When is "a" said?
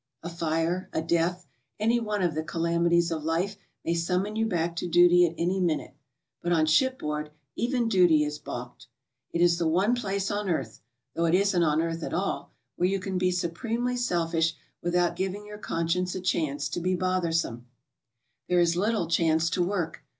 0.23-0.29, 0.93-1.01, 16.15-16.19